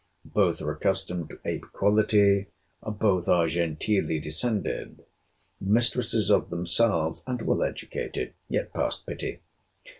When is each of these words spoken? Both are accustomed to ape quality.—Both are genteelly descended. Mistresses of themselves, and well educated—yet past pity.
Both 0.25 0.63
are 0.63 0.71
accustomed 0.71 1.29
to 1.29 1.39
ape 1.45 1.63
quality.—Both 1.73 3.27
are 3.27 3.47
genteelly 3.47 4.19
descended. 4.19 5.03
Mistresses 5.59 6.31
of 6.31 6.49
themselves, 6.49 7.23
and 7.27 7.43
well 7.43 7.61
educated—yet 7.61 8.73
past 8.73 9.05
pity. 9.05 9.41